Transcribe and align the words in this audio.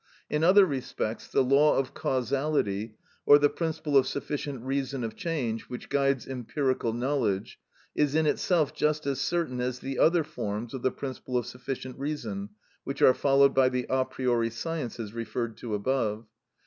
In 0.31 0.43
other 0.43 0.65
respects, 0.65 1.27
the 1.27 1.43
law 1.43 1.77
of 1.77 1.93
causality, 1.93 2.95
or 3.23 3.37
the 3.37 3.51
principle 3.51 3.95
of 3.95 4.07
sufficient 4.07 4.63
reason 4.63 5.03
of 5.03 5.15
change, 5.15 5.69
which 5.69 5.89
guides 5.89 6.27
empirical 6.27 6.91
knowledge, 6.91 7.59
is 7.93 8.15
in 8.15 8.25
itself 8.25 8.73
just 8.73 9.05
as 9.05 9.21
certain 9.21 9.61
as 9.61 9.77
the 9.77 9.99
other 9.99 10.23
forms 10.23 10.73
of 10.73 10.81
the 10.81 10.89
principle 10.89 11.37
of 11.37 11.45
sufficient 11.45 11.99
reason 11.99 12.49
which 12.83 13.03
are 13.03 13.13
followed 13.13 13.53
by 13.53 13.69
the 13.69 13.85
a 13.91 14.03
priori 14.03 14.49
sciences 14.49 15.13
referred 15.13 15.55
to 15.57 15.75
above. 15.75 16.25